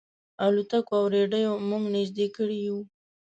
[0.45, 2.77] الوتکو او رېډیو موږ نيژدې کړي یو.